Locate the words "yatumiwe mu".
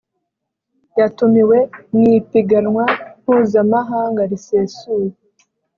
0.99-2.03